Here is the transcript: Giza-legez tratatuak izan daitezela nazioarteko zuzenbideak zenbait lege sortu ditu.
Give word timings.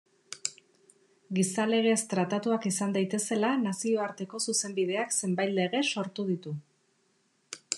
Giza-legez 1.39 1.99
tratatuak 2.13 2.65
izan 2.69 2.95
daitezela 2.95 3.51
nazioarteko 3.67 4.41
zuzenbideak 4.49 5.15
zenbait 5.21 5.55
lege 5.59 5.83
sortu 5.93 6.27
ditu. 6.31 6.57